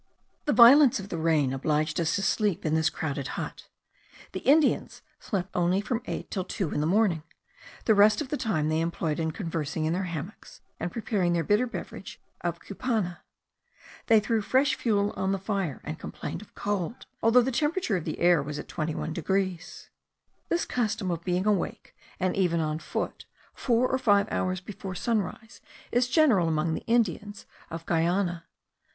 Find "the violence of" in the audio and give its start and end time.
0.45-1.09